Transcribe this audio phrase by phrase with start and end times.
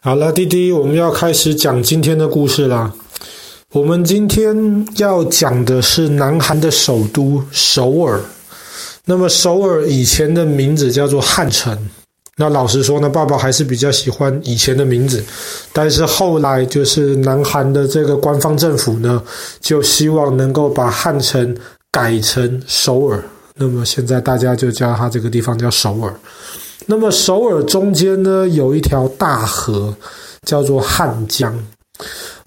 [0.00, 2.92] 好了，弟弟，我们要开始讲今天的故事啦。
[3.72, 8.20] 我们今天要讲的是南韩的首都首尔。
[9.04, 11.76] 那么首尔以前的名字叫做汉城。
[12.36, 15.22] 那老实说呢，爸爸还是比较喜欢以前的名字。
[15.72, 19.20] 但是后来就是南韩的这个官方政府呢，
[19.60, 21.56] 就希望能够把汉城
[21.90, 23.20] 改成首尔。
[23.56, 26.14] 那么现在大家就叫它这个地方叫首尔。
[26.90, 29.94] 那么首尔中间呢，有一条大河，
[30.46, 31.54] 叫做汉江。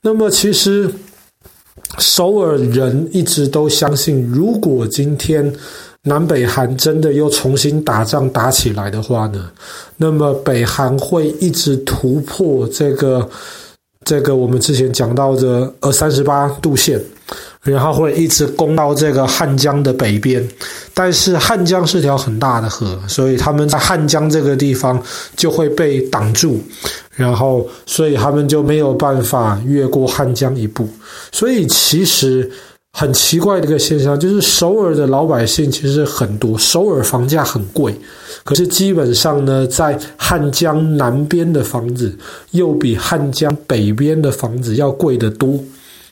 [0.00, 0.88] 那么其实
[1.98, 5.52] 首尔人一直都相信，如果今天
[6.02, 9.50] 南北韩真的又重新打仗打起来的话呢，
[9.96, 13.28] 那么北韩会一直突破这个
[14.04, 17.02] 这个我们之前讲到的呃三十八度线。
[17.62, 20.46] 然后会一直攻到这个汉江的北边，
[20.94, 25.02] 但是汉江是条很大的河，所以他们在汉江这个地方
[25.36, 26.60] 就会被挡住，
[27.14, 30.88] 然后所以他们就没有办法越过汉江一步。
[31.30, 32.50] 所以其实
[32.92, 37.94] 很奇怪的一个现象就是，首尔的老百姓其实很多，首尔房价很贵，
[38.44, 42.16] 可是基本上呢，在汉江南边的房子
[42.52, 45.62] 又比汉江北边的房子要贵得多。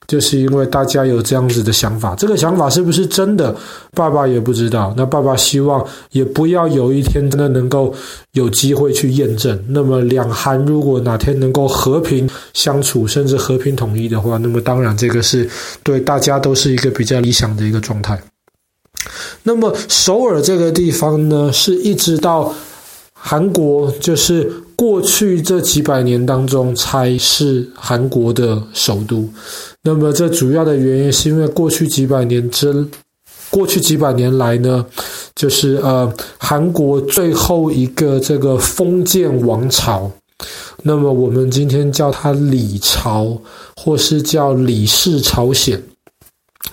[0.06, 3.54] 就是因为大家有这样子的想法，这个想法是不是真的？
[3.92, 4.94] 爸爸也不知道。
[4.96, 7.92] 那爸爸希望也不要有一天真的能够
[8.32, 9.58] 有机会去验证。
[9.68, 15.48] 那么两韩如果哪天能够和平相处，甚至和平统一的话，那么当然这个是
[15.82, 18.20] 对大家都是一个比较理想的一个状态。
[19.42, 22.52] 那么首尔这个地方呢，是一直到
[23.18, 24.50] 韩国就是。
[24.76, 29.26] 过去这几百年当中，才是韩国的首都。
[29.80, 32.86] 那么，这主要的原因是因为过去几百年之，
[33.48, 34.84] 过去几百年来呢，
[35.34, 40.10] 就是呃，韩国最后一个这个封建王朝。
[40.82, 43.40] 那么，我们今天叫它李朝，
[43.78, 45.82] 或是叫李氏朝鲜。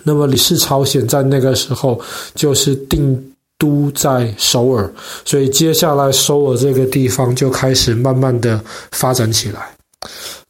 [0.03, 1.97] 那么，李氏朝鲜在那个时候
[2.35, 3.32] 就是定。
[3.57, 4.91] 都在首尔，
[5.23, 8.59] 所以接下来首尔这个地方就开始慢慢的
[8.91, 9.69] 发展起来。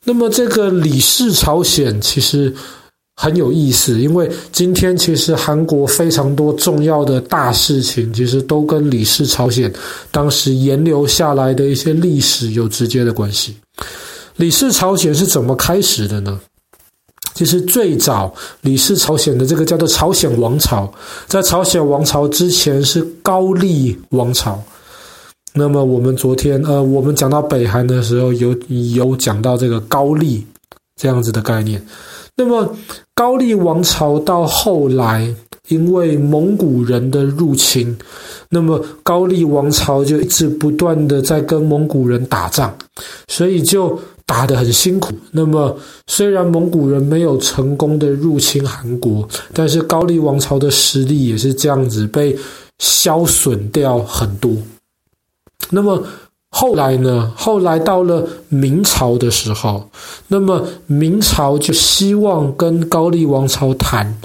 [0.04, 2.54] 那么这个李氏朝鲜其实
[3.16, 9.72] 很有意思，因为今天其实韩国非常多重要的大事情，其实都跟李氏朝鲜
[10.10, 13.56] 当时沿留下来的一些历史有直接的关系。
[14.38, 16.40] 李氏朝鲜是怎么开始的呢？
[17.34, 20.92] 其实最早李氏朝鲜的这个叫做朝鲜王朝，
[21.26, 24.62] 在朝鲜王朝之前是高丽王朝。
[25.54, 28.56] 那么我们昨天呃，我们讲到北韩的时候有
[28.96, 30.46] 有讲到这个高丽
[30.96, 31.84] 这样子的概念。
[32.36, 32.76] 那么
[33.16, 35.34] 高丽王朝到后来
[35.70, 37.98] 因为蒙古人的入侵，
[38.50, 42.72] 那么高丽王朝就一直不断的在跟蒙古人打仗，
[43.28, 44.00] 所以就。
[44.26, 45.14] 打得很辛苦。
[45.32, 52.38] 那么，虽然蒙古人没有成功的入侵韩国，但是高丽王朝的实力也是这样子被
[52.80, 54.52] 消损掉很多。
[55.70, 56.04] 那么
[56.50, 57.32] 后来呢？
[57.36, 59.90] 后来到了明朝的时候，
[60.28, 64.16] 那么明朝就希望跟高丽王朝谈，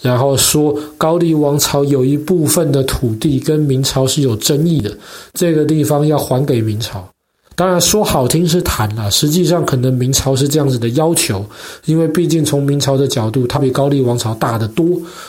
[0.00, 4.96] 然后说高丽王朝有一部分的土地跟明朝是有争议的，
[5.34, 7.08] 这个地方要还给明朝。
[7.56, 11.42] 当然说好听是谈了，实际上可能明朝是这样子的要求，
[11.86, 14.86] 因为毕竟从明朝的角度，它比高丽王朝大得多。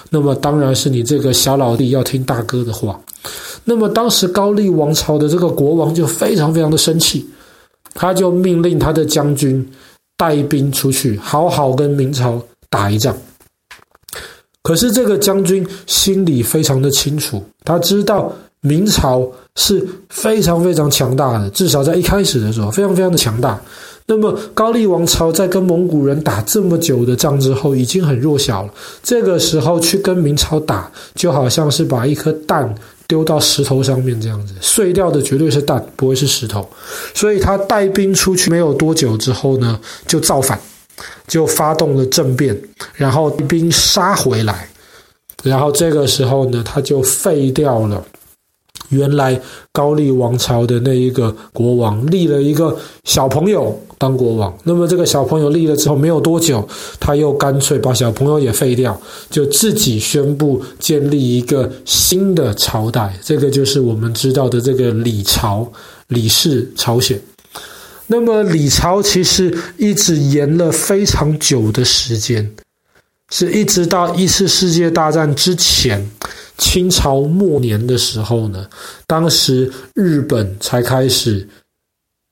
[0.10, 3.00] 那么当然是你这个小老弟要听大哥的话。
[3.64, 7.26] 那么当时高丽王朝的这个国王就非常非常的生气，
[7.94, 9.66] 他就命令他的将军
[10.18, 13.16] 带兵出去，好好跟明朝打一仗。
[14.62, 18.34] 可是这个将军心里非常的清楚，他知道。
[18.68, 23.60] 明朝是非常非常强大的，至少在一开始的时候非常非常的强大。
[24.10, 28.70] 那么高丽王朝在跟蒙古人打这么久的仗之后，已经很弱小了。
[29.04, 32.74] 这个时候去跟明朝打，就好像是把一颗蛋
[33.06, 36.66] 丢到石头上面这样子，碎掉的绝对是蛋，不会是石头。
[37.14, 39.78] 所以他带兵出去没有多久之后呢，
[40.08, 40.58] 就造反，
[41.28, 42.58] 就发动了政变，
[42.94, 44.70] 然后兵杀回来，
[45.44, 48.02] 然后这个时候呢，他就废掉了。
[48.90, 49.40] 原来
[49.72, 56.68] 高丽王朝的那一个国王立了一个小朋友当国王，那么这个小朋友立了之后没有多久，
[57.00, 59.00] 他又干脆把小朋友也废掉，
[59.30, 65.72] 就自己宣布建立一个新的朝代，这个就是我们知道的这个李朝，
[66.10, 67.20] 李氏朝鲜。
[68.06, 72.56] 那么李朝其实一直延了非常久的时间，
[73.30, 76.10] 是一直到一次世界大战之前。
[76.58, 78.68] 清朝末年的时候呢，
[79.06, 81.48] 当时日本才开始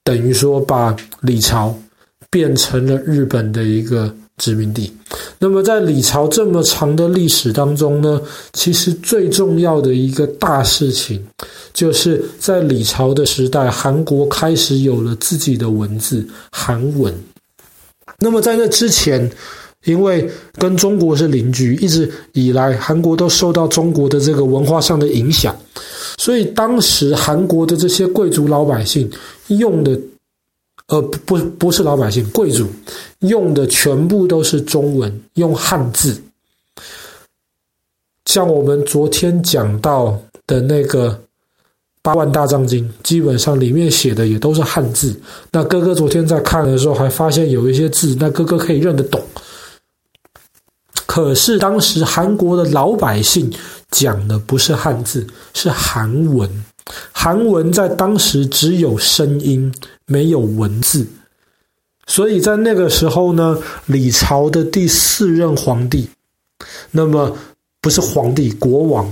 [0.04, 1.77] 等于说把李朝
[2.30, 4.92] 变成了日本的一个殖民地。
[5.38, 8.22] 那么在李朝这么长的历史当中呢，
[8.54, 11.25] 其实最重要的一个大事情，
[11.74, 17.13] 就是在李朝的时代，韩国开始有了自己的文字韩文。
[18.19, 19.30] 那么在那之前，
[19.85, 20.29] 因为
[20.59, 25.55] 跟中国是邻居，一直以来韩国都受到中国的这个文化上的影响，
[26.17, 29.09] 所以当时韩国的这些贵族老百姓
[29.47, 29.99] 用的，
[30.87, 32.67] 呃，不不是老百姓，贵族
[33.19, 36.21] 用的全部都是中文，用汉字。
[38.25, 41.19] 像我们昨天讲到的那个。
[42.05, 45.11] 八万大藏经基本上里面写的也都是汉字。
[45.51, 49.19] 那哥哥昨天在看的时候，还发现有一些字，那哥哥可以认得懂。
[51.15, 53.50] 可是当时韩国的老百姓
[53.89, 56.65] 讲的不是汉字，是韩文。
[57.13, 59.73] 韩文在当时只有声音，
[60.06, 61.07] 没有文字。
[62.06, 66.09] 所以在那个时候呢，李朝的第四任皇帝，
[66.91, 67.38] 那么
[67.79, 69.09] 不是皇帝，国王。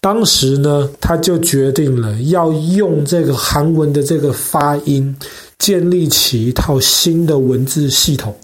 [0.00, 5.14] 当时呢，他就决定了要用这个韩文的这个发音，
[5.58, 8.34] 建立起一套新的文字系统。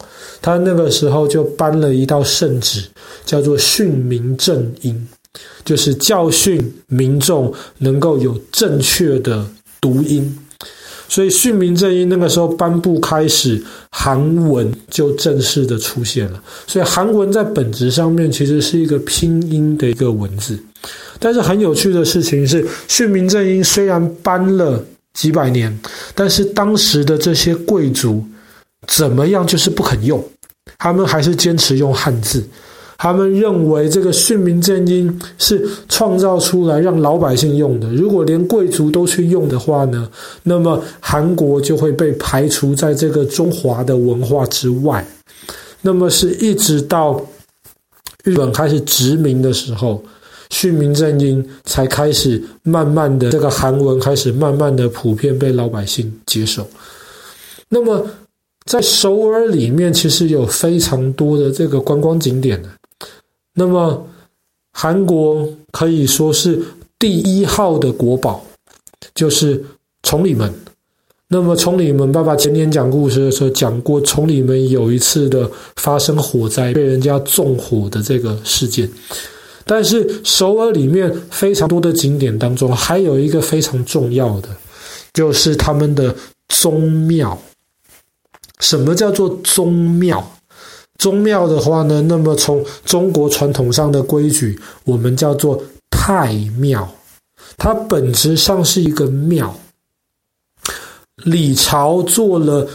[0.42, 2.84] 他那个时候就颁了一道圣旨，
[3.24, 5.08] 叫做“训民正音”，
[5.64, 9.46] 就是教训民众能够有正确的
[9.80, 10.36] 读音。
[11.14, 13.62] 所以“训民正音”那个时候颁布开始，
[13.92, 14.18] 韩
[14.50, 16.42] 文就正式的出现了。
[16.66, 20.58] 所以韩文在本质上面其实是一个拼音的一个文字。
[21.20, 25.78] 但是很有趣的事情是，训民正音虽然颁了几百年，
[26.16, 28.24] 但是当时的这些贵族
[28.88, 30.20] 怎么样就是不肯用，
[30.78, 32.44] 他们还是坚持用汉字。
[33.04, 40.08] 他们认为这个训民正音是创造出来让老百姓用的，如果连贵族都去用的话呢，
[40.44, 45.06] 那么韩国就会被排除在这个中华的文化之外。
[45.82, 47.20] 那么是一直到
[48.22, 50.02] 日本开始殖民的时候。
[50.50, 56.66] 训民正音才开始慢慢的，这个韩文开始慢慢的普遍被老百姓接受。
[57.68, 58.06] 那么，
[58.64, 62.68] 在首尔里面，其实有非常多的这个观光景点的。
[63.54, 64.06] 那么，
[64.72, 66.60] 韩国可以说是
[66.98, 68.44] 第一号的国宝，
[69.14, 69.64] 就是
[70.02, 70.52] 崇礼门。
[71.28, 78.88] 那么，崇礼门，爸爸前年讲故事的时候讲过，崇礼门有一次的发生火灾，被人家纵火的这个事件。
[79.64, 84.48] 但是首尔里面非常多的景点当中，还有一个非常重要的，
[85.12, 86.14] 就是他们的
[86.48, 87.36] 宗庙。
[88.60, 90.22] 什么叫做宗庙？
[90.98, 96.88] 宗庙的话呢，那么从中国传统上的规矩，我们叫做太庙，
[97.56, 99.54] 它本质上是一个庙。
[101.24, 102.68] 李朝做了。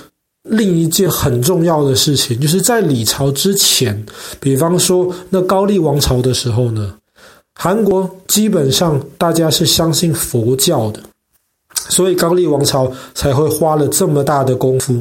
[0.43, 4.03] 另一件很重要的事情，就是在李朝之前，
[4.39, 6.95] 比方说那高丽王朝的时候呢，
[7.53, 11.03] 韩国基本上大家是相信佛教的，
[11.89, 14.99] 所以高丽王朝才会花了这么大的功夫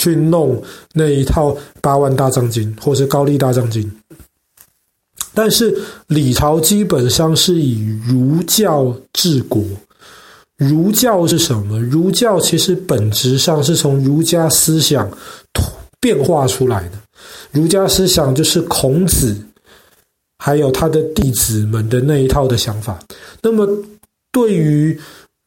[0.00, 0.60] 去弄
[0.94, 3.90] 那一套八万大藏经或是高丽大藏经。
[5.34, 9.62] 但是李朝基本上是以儒教治国。
[10.56, 11.78] 儒教是什么？
[11.78, 15.10] 儒教其实本质上是从儒家思想
[16.00, 16.98] 变化出来的。
[17.50, 19.36] 儒家思想就是孔子，
[20.38, 22.98] 还有他的弟子们的那一套的想法。
[23.40, 23.66] 那么，
[24.32, 24.98] 对于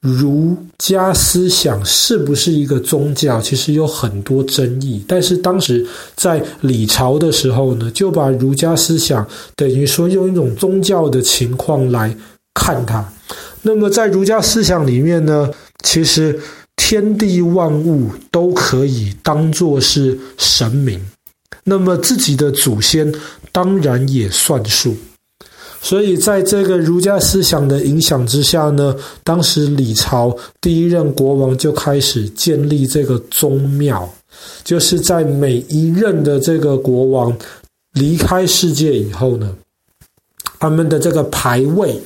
[0.04, 5.02] 儒家思想是不是一个宗教，其实有很多争议。
[5.08, 12.14] 但是当时在李朝的时候呢，就把儒家思想等于说用一种宗教的情况来
[12.54, 13.14] 看它。
[13.62, 15.50] 那么，在儒家思想里面呢，
[15.86, 16.38] 其实
[16.76, 21.00] 天地万物都可以当作是神明，
[21.64, 23.10] 那么自己的祖先
[23.54, 24.98] 当然也算数。
[25.84, 34.10] 所以，在这个儒家思想的影响之下呢，当时李朝第一任国王就开始建立这个宗庙，
[34.64, 37.38] 就是在每一任的这个国王
[37.94, 39.54] 离开世界以后呢，
[40.58, 42.00] 他们的这个牌位。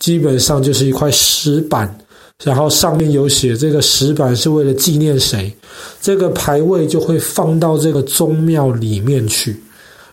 [0.00, 1.94] 基本上就是一块石板，
[2.42, 5.54] 然后上面有写这个石板是为了纪念谁，
[6.00, 9.62] 这个牌位就会放到这个宗庙里面去，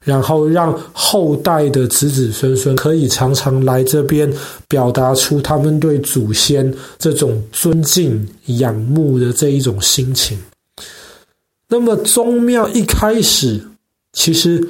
[0.08, 4.32] 然后让后代的子子孙孙可以常常来这边，
[4.70, 10.40] 表达出他们对祖先这种尊敬仰慕的这一种心情。
[11.68, 13.62] 那么宗庙一开始
[14.14, 14.66] 其实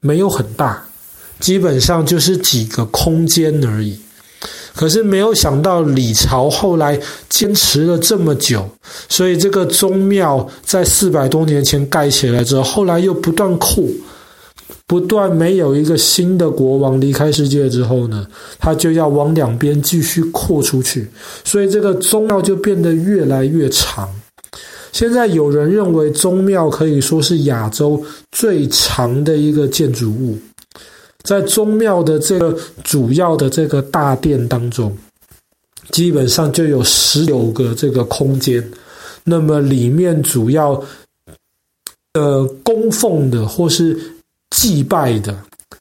[0.00, 0.88] 没有很大，
[1.38, 4.00] 基本上就是几个空间而已。
[4.74, 8.66] 可是没有想到李朝后来坚持了这么久，
[9.10, 13.84] 所以这个宗庙在四百多年前盖起来之后，后来又不断扩，
[14.86, 18.26] 不断没有一个新的国王离开世界之后呢，
[18.58, 21.08] 他就要往两边继续扩出去，
[21.44, 24.08] 所以这个宗庙就变得越来越长。
[24.92, 30.38] 现在有人认为宗庙可以说是亚洲最长的一个建筑物。
[31.24, 34.96] 在宗庙的这个主要的这个大殿当中，
[35.90, 38.66] 基本上就有十九个这个空间。
[39.24, 40.82] 那么里面主要
[42.14, 43.94] 呃供奉的或是
[44.58, 45.32] 祭拜的，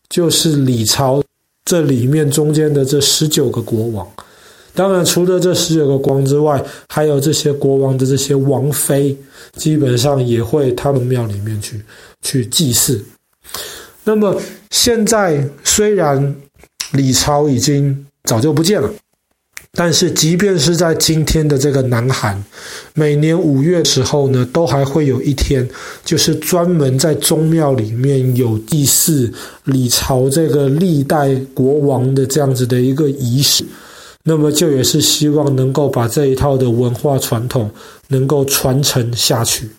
[0.08, 1.24] 就是李朝
[1.66, 4.08] 这里面中间的这十九个国王。
[4.76, 9.18] 当然，除了这十九个国王之外，还有这些国王的这些王妃，
[9.56, 11.82] 基本上也会他们庙里面去
[12.22, 13.04] 去祭祀。
[14.04, 16.36] 那么现在虽然
[16.92, 18.88] 李朝已经早就不见了，
[19.80, 22.44] 但是即便是在今天的这个南韩，
[22.96, 25.70] 每年五月时候呢，都还会有一天，
[26.04, 29.32] 就是专门在宗庙里面有祭祀
[29.66, 33.64] 李朝这个历代国王的这样子的一个仪式。
[34.24, 37.70] 那么就也是希望能够把这一套的文化传统
[38.08, 39.70] 能够传承下去。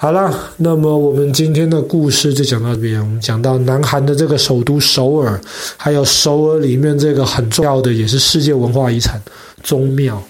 [0.00, 3.00] 好了，那么我们今天的故事就讲到这边。
[3.00, 5.40] 我们讲到南韩的这个首都首尔，
[5.76, 9.20] 还有首尔里面这个很重要的，也是世界文化遗产
[9.64, 10.22] 宗庙。